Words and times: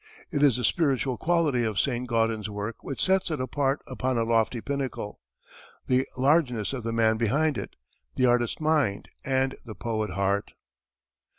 It 0.31 0.41
is 0.41 0.57
the 0.57 0.63
spiritual 0.63 1.15
quality 1.15 1.63
of 1.63 1.79
Saint 1.79 2.07
Gaudens's 2.09 2.49
work 2.49 2.83
which 2.83 3.05
sets 3.05 3.29
it 3.29 3.39
apart 3.39 3.83
upon 3.85 4.17
a 4.17 4.23
lofty 4.23 4.59
pinnacle 4.59 5.19
the 5.85 6.07
largeness 6.17 6.73
of 6.73 6.81
the 6.81 6.91
man 6.91 7.17
behind 7.17 7.55
it, 7.55 7.75
the 8.15 8.25
artist 8.25 8.59
mind 8.59 9.09
and 9.23 9.53
the 9.63 9.75
poet 9.75 10.09
heart. 10.09 10.53